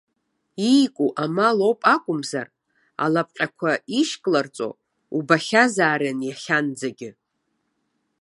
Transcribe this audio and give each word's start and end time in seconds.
Иику 0.69 1.09
амал 1.23 1.57
ауп 1.65 1.81
акәымзар, 1.95 2.47
алапҟьақәа 3.03 3.71
ишькларҵо 3.99 4.67
убахьазаарын 5.17 6.19
иахьанӡагьы. 6.27 7.09